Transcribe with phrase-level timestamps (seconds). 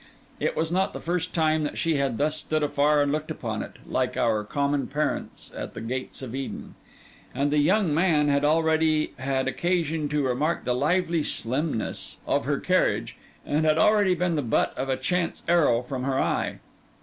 [0.39, 3.61] It was not the first time that she had thus stood afar and looked upon
[3.61, 6.73] it, like our common parents at the gates of Eden;
[7.35, 12.59] and the young man had already had occasion to remark the lively slimness of her
[12.59, 16.57] carriage, and had already been the butt of a chance arrow from her eye.